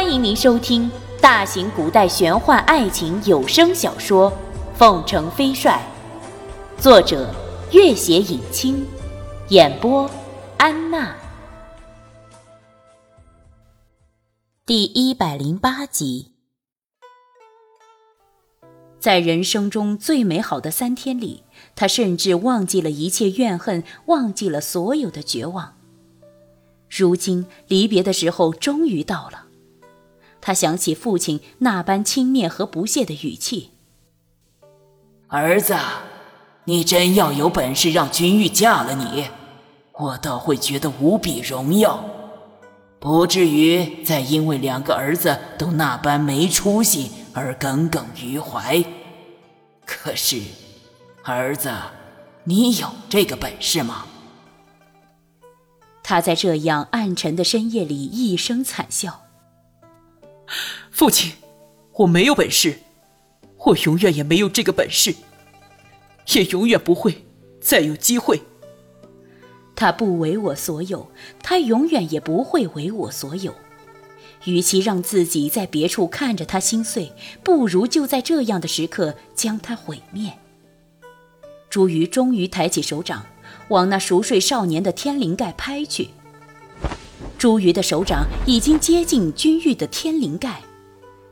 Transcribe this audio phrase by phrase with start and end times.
[0.00, 0.88] 欢迎您收听
[1.20, 4.30] 大型古代玄幻爱情有声小说
[4.76, 5.84] 《凤城飞帅》，
[6.80, 7.34] 作者：
[7.72, 8.86] 月写影清，
[9.48, 10.08] 演播：
[10.56, 11.16] 安娜。
[14.64, 16.30] 第一百零八集，
[19.00, 21.42] 在人生中最美好的三天里，
[21.74, 25.74] 他甚至忘记了一切怨恨，忘记了所有的绝望。
[26.88, 29.46] 如今离别的时候终于到了。
[30.48, 33.72] 他想起父亲那般轻蔑和不屑的语气
[35.28, 35.76] ：“儿子，
[36.64, 39.28] 你真要有本事让君玉嫁了你，
[39.92, 42.02] 我倒会觉得无比荣耀，
[42.98, 48.82] 不至于再因为两个儿子都那般没出息而耿耿于怀。
[49.84, 50.40] 可是，
[51.24, 51.70] 儿子，
[52.44, 54.06] 你有这个本事吗？”
[56.02, 59.27] 他在这样暗沉的深夜里一声惨笑。
[60.98, 61.30] 父亲，
[61.92, 62.80] 我没有本事，
[63.66, 65.14] 我永远也没有这个本事，
[66.32, 67.24] 也永远不会
[67.60, 68.42] 再有机会。
[69.76, 71.08] 他不为我所有，
[71.40, 73.54] 他永远也不会为我所有。
[74.46, 77.12] 与其让自己在别处看着他心碎，
[77.44, 80.32] 不如就在这样的时刻将他毁灭。
[81.70, 83.24] 朱瑜终于抬起手掌，
[83.68, 86.08] 往那熟睡少年的天灵盖拍去。
[87.38, 90.60] 朱瑜的手掌已经接近君玉的天灵盖，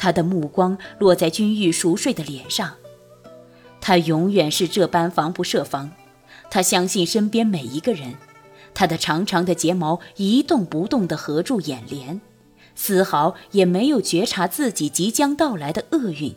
[0.00, 2.72] 他的目光落在君玉熟睡的脸上。
[3.82, 5.90] 他永远是这般防不设防，
[6.50, 8.14] 他相信身边每一个人。
[8.72, 12.22] 他的长长的睫毛一动不动地合住眼帘，
[12.74, 16.34] 丝毫也没有觉察自己即将到来的厄运。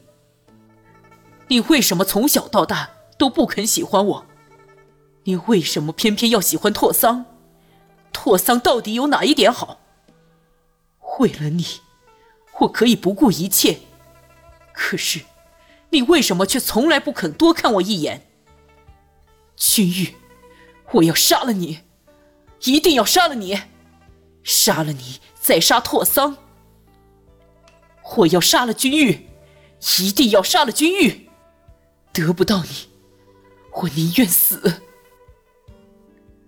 [1.48, 4.26] 你为什么从小到大都不肯喜欢我？
[5.24, 7.26] 你为什么偏偏要喜欢拓桑？
[8.12, 9.80] 拓桑到底有哪一点好？
[11.20, 11.66] 为了你，
[12.64, 13.80] 我可以不顾一切。
[14.74, 15.22] 可是，
[15.90, 18.28] 你为什么却从来不肯多看我一眼？
[19.56, 20.16] 君玉，
[20.94, 21.80] 我要杀了你，
[22.64, 23.62] 一定要杀了你，
[24.44, 26.38] 杀了你再杀拓桑。
[28.18, 29.28] 我要杀了君玉，
[30.00, 31.30] 一定要杀了君玉。
[32.12, 32.90] 得不到你，
[33.74, 34.82] 我宁愿死。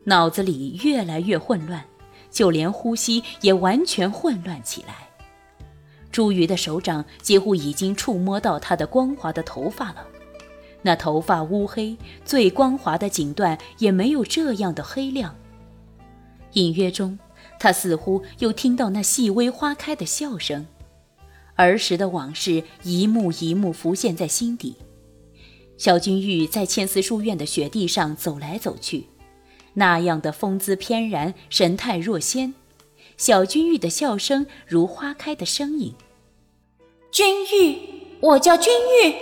[0.06, 1.86] 脑子里越来越混乱，
[2.30, 5.05] 就连呼吸也完全混乱起来。
[6.16, 10.08] 朱瑜的手掌几乎已经触摸到他的光滑的头发了，
[10.82, 15.36] 那头发乌黑，最光滑的锦缎也没有这样的黑亮。
[16.54, 17.20] 隐约中，
[17.60, 20.66] 他似乎又听到那细微花开的笑声，
[21.56, 24.78] 儿时的往事一幕一幕浮现在心底。
[25.78, 29.08] 小君玉在千丝书院的雪地上走来走去。
[29.74, 32.54] 那样的风姿翩然，神态若仙。
[33.18, 35.94] 小君玉的笑声如花开的声音。
[37.12, 37.80] 君玉，
[38.20, 39.16] 我叫君玉。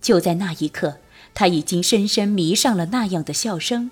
[0.00, 0.98] 就在那一刻，
[1.34, 3.90] 他已经深深迷上了那样的笑声。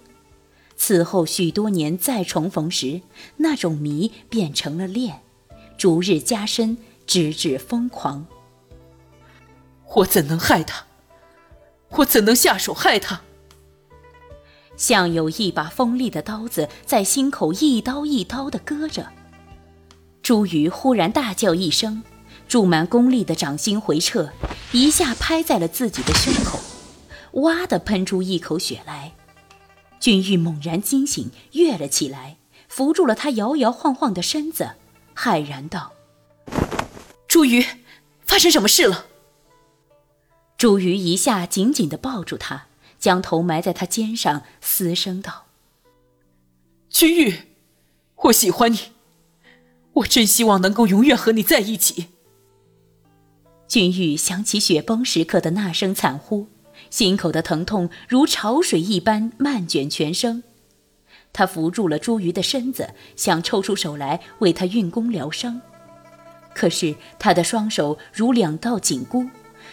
[0.76, 3.00] 此后许多年再重逢时，
[3.36, 5.22] 那种迷变成了恋，
[5.78, 6.76] 逐日加深，
[7.06, 8.26] 直至疯狂。
[9.94, 10.86] 我怎能害他？
[11.90, 13.22] 我怎能下手害他？
[14.76, 19.10] 像有一把锋利的刀子在心口一刀一刀地割着。
[20.22, 22.02] 朱瑜忽然大叫一声，
[22.48, 24.32] 注满功力的掌心回撤，
[24.72, 26.58] 一下拍在了自己的胸口，
[27.40, 29.12] 哇的喷出一口血来。
[30.00, 32.36] 君玉猛然惊醒，跃了起来，
[32.68, 34.72] 扶住了他摇摇晃晃的身子，
[35.16, 35.92] 骇然道
[37.26, 37.64] ：“朱瑜，
[38.24, 39.06] 发生什么事了？”
[40.58, 42.66] 朱瑜一下紧紧地抱住他。
[42.98, 45.46] 将头埋在他肩上，嘶声道
[46.88, 47.34] ：“君玉，
[48.16, 48.78] 我喜欢你，
[49.94, 52.08] 我真希望能够永远和你在一起。”
[53.68, 56.46] 君玉想起雪崩时刻的那声惨呼，
[56.88, 60.42] 心口的疼痛如潮水一般漫卷全身。
[61.32, 65.60] 他扶住了朱瑜的身子，想抽出手来为他运功疗伤，
[66.54, 69.26] 可是他的双手如两道紧箍。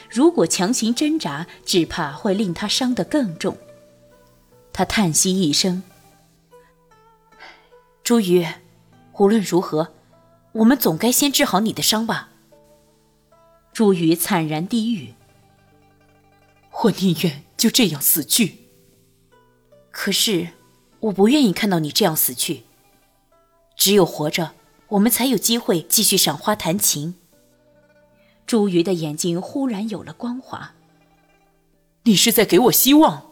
[0.10, 3.58] 如果强行挣扎，只怕会令他伤得更重。
[4.72, 5.84] 他叹息一声
[8.04, 8.46] ：“朱瑜，
[9.18, 9.94] 无论如何，
[10.52, 12.30] 我们总该先治好你的伤吧。”
[13.74, 15.14] 朱瑜惨然低语
[16.84, 18.60] ：“我宁愿就这样死去。
[19.90, 20.50] 可是，
[21.00, 22.64] 我不愿意看到你这样死去。
[23.76, 24.52] 只有活着，
[24.90, 27.16] 我们才有机会继续赏花弹琴。”
[28.46, 30.74] 朱瑜的眼睛忽然有了光华。
[32.04, 33.32] 你是在给我希望？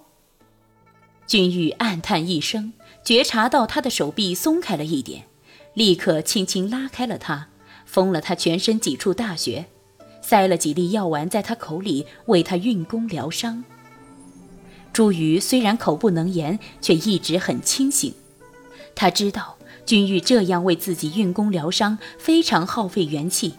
[1.28, 2.74] 君玉暗叹一声，
[3.04, 5.26] 觉察到他的手臂松开了一点，
[5.74, 7.50] 立刻轻轻拉开了他，
[7.86, 9.66] 封了他全身几处大穴，
[10.22, 13.64] 塞了几粒药丸在他口里，为他运功疗伤。
[14.92, 18.14] 朱瑜虽然口不能言，却一直很清醒。
[18.94, 23.54] 他知道君玉这样为自己运功疗伤，非常耗费元气，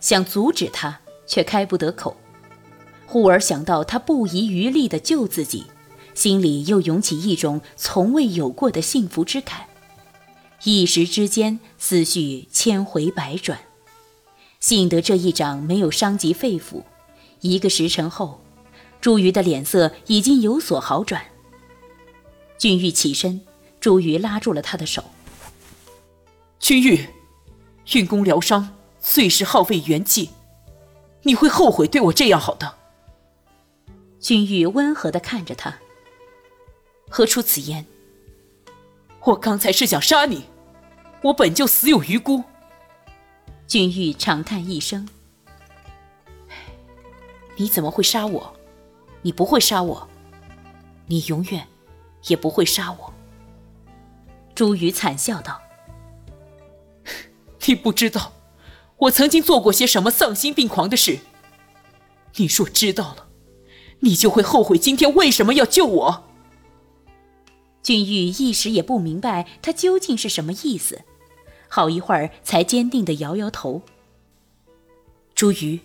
[0.00, 2.16] 想阻止他，却开不得口。
[3.06, 5.64] 忽而想到他不遗余力地救自己，
[6.14, 9.66] 心里又涌起一种从未有过的幸福之感。
[10.64, 13.58] 一时之间，思绪千回百转。
[14.60, 16.82] 幸得这一掌没有伤及肺腑。
[17.40, 18.40] 一个时辰后，
[19.00, 21.24] 朱瑜的脸色已经有所好转。
[22.58, 23.40] 君玉起身，
[23.78, 25.04] 朱瑜拉住了他的手。
[26.58, 27.06] 君玉，
[27.92, 28.68] 运功疗伤，
[29.00, 30.30] 最是耗费元气，
[31.22, 32.74] 你会后悔对我这样好的。
[34.20, 35.78] 君玉温和的看着他。
[37.08, 37.86] 何出此言？
[39.24, 40.44] 我刚才是想杀你，
[41.22, 42.44] 我本就死有余辜。
[43.66, 45.08] 君玉长叹一声
[47.56, 48.54] ：“你怎么会杀我？
[49.22, 50.08] 你不会杀我，
[51.06, 51.66] 你永远
[52.28, 53.12] 也不会杀我。”
[54.54, 55.60] 朱宇惨笑道
[57.66, 58.32] ：“你不知道，
[58.98, 61.20] 我曾经做过些什么丧心病狂的事。
[62.36, 63.28] 你若知道了，
[64.00, 66.24] 你就会后悔今天为什么要救我。”
[67.82, 71.02] 君玉一时也不明白他究竟是什么意思，
[71.68, 73.82] 好一会儿才坚定的摇摇头。
[75.34, 75.80] 朱瑜，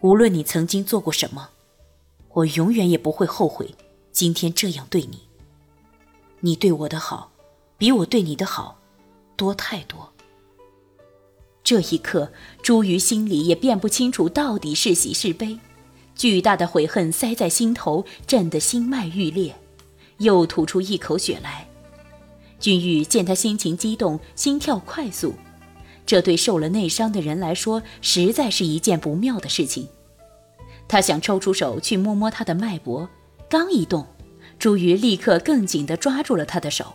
[0.00, 1.50] 无论你曾经做过什么，
[2.30, 3.74] 我永远也不会后悔
[4.10, 5.22] 今天这样对你。
[6.40, 7.30] 你对我的好，
[7.78, 8.78] 比我对你的好
[9.36, 10.12] 多太多。
[11.70, 12.32] 这一刻，
[12.62, 15.56] 朱瑜心里也辨不清楚到底是喜是悲，
[16.16, 19.54] 巨大的悔恨塞在心头，震得心脉欲裂。
[20.18, 21.68] 又吐出一口血来，
[22.58, 25.34] 君玉见他心情激动，心跳快速，
[26.04, 29.86] 这对受了内伤的人来说，实在是一件不妙的事情。
[30.88, 33.08] 他想抽出手去摸摸他的脉搏，
[33.48, 34.04] 刚一动，
[34.58, 36.94] 朱瑜立刻更紧地抓住了他的手，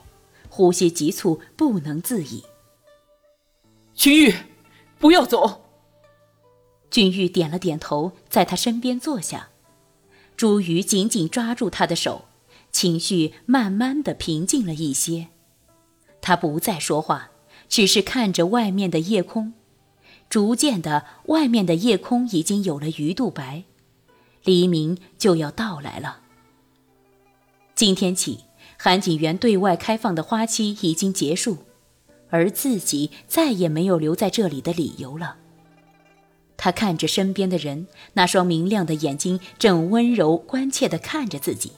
[0.49, 2.43] 呼吸急促，不能自已。
[3.93, 4.35] 君玉，
[5.05, 5.65] 不要走。
[6.89, 9.49] 君玉点了点头，在他身边坐下，
[10.35, 12.25] 朱瑜紧紧抓住他的手。
[12.71, 15.27] 情绪慢慢的平静了一些，
[16.21, 17.29] 他不再说话，
[17.69, 19.53] 只是看着外面的夜空。
[20.27, 23.65] 逐渐的，外面的夜空已经有了鱼肚白，
[24.43, 26.21] 黎明就要到来了。
[27.75, 28.45] 今天起，
[28.79, 31.59] 韩景园对外开放的花期已经结束，
[32.29, 35.37] 而自己再也没有留在这里的理由了。
[36.57, 41.73] 他看着身边的人，那双明亮的眼睛正温柔关切地看着自己。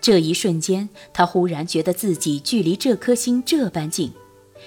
[0.00, 4.12] 这一瞬间，他忽然觉得自己距离这颗心这般近，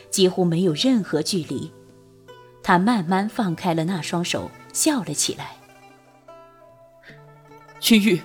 [0.09, 1.71] 几乎没有任何距离。
[2.61, 5.57] 他慢慢放开了那双手，笑了起来。
[7.79, 8.21] 君玉，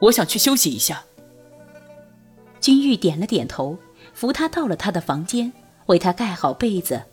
[0.00, 1.04] 我想去休息一下。
[2.60, 3.78] 君玉点了点头，
[4.12, 5.52] 扶他到了他的房间，
[5.86, 7.04] 为他盖好被子。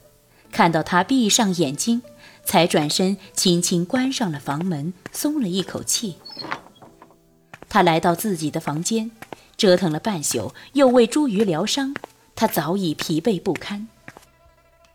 [0.51, 2.01] 看到他闭上眼睛，
[2.43, 6.17] 才转身轻轻关上了房门，松了一口气。
[7.69, 9.11] 他来到自己的房间，
[9.55, 11.95] 折腾了半宿，又为茱萸疗伤，
[12.35, 13.87] 他早已疲惫不堪。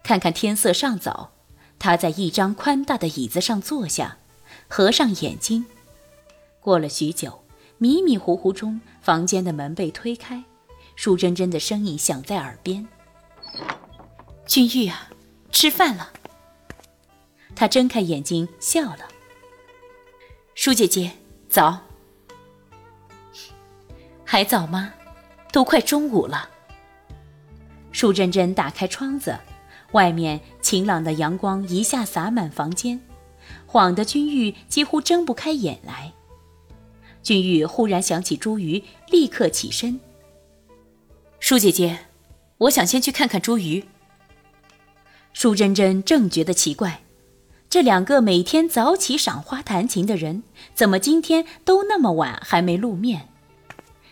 [0.02, 1.30] 看看天色尚早，
[1.78, 4.18] 他在一张宽大的椅子上坐下，
[4.68, 5.64] 合上眼睛。
[6.60, 7.40] 过了许久，
[7.78, 10.44] 迷迷糊糊中，房间的门被推开，
[10.96, 12.86] 舒珍珍的声音响在耳边
[14.46, 15.10] ：“君玉啊，
[15.50, 16.12] 吃饭了。”
[17.54, 19.08] 他睁开眼睛笑了
[20.54, 21.12] ：“舒姐姐，
[21.48, 21.80] 早。”
[24.24, 24.92] 还早吗？
[25.52, 26.50] 都快中午了。
[27.92, 29.38] 舒珍珍打开窗子，
[29.92, 33.00] 外面晴朗的阳光一下洒满房间，
[33.64, 36.12] 晃得君玉几乎睁不开眼来。
[37.22, 39.98] 君玉忽然想起朱瑜，立刻起身。
[41.40, 41.98] 舒姐姐，
[42.58, 43.82] 我想先去看看朱瑜。
[45.38, 47.02] 舒珍珍正觉得奇怪，
[47.68, 50.42] 这两个每天早起赏花弹琴的人，
[50.74, 53.28] 怎么今天都那么晚还没露面？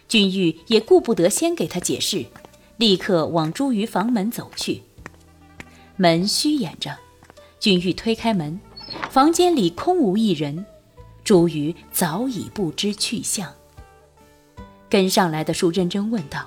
[0.06, 2.26] 君玉也顾不得先给他解释，
[2.76, 4.82] 立刻往朱瑜房门走去。
[5.96, 6.98] 门虚掩着，
[7.58, 8.60] 君玉推开门，
[9.08, 10.66] 房间里空无一人，
[11.24, 13.50] 朱瑜早已不知去向。
[14.90, 16.46] 跟上来的舒珍珍问道：“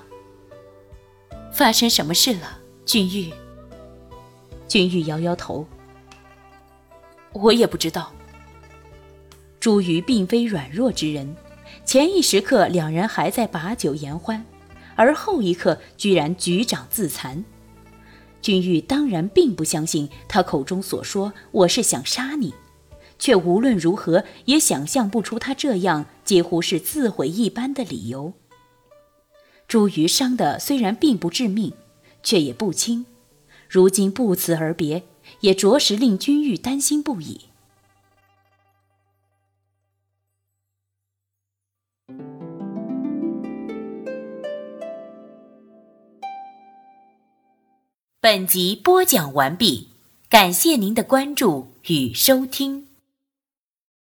[1.52, 3.32] 发生什么事了，君玉？”
[4.68, 5.66] 君玉摇摇头
[7.32, 8.12] ：“我也不知道。”
[9.58, 11.34] 朱瑜并非软弱之人。
[11.84, 14.44] 前一时刻，两人还在把酒言欢，
[14.94, 17.44] 而后一刻居然举掌自残。
[18.40, 22.54] 君玉当然并不相信他口中所说我是想杀你，
[23.18, 28.34] 却无论如何也想象不出他这样几乎是自毁一般的理由。
[29.66, 31.72] 朱瑜伤的虽然并不致命，
[32.22, 33.04] 却也不轻，
[33.68, 35.04] 如今不辞而别，
[35.40, 37.42] 也着实令君玉担心不已。
[48.20, 49.88] 本集播讲完毕，
[50.28, 52.87] 感谢您的关注与收听。